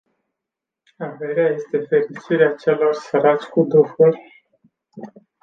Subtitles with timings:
[0.99, 4.17] Averea este fericirea celor săraci cu duhul.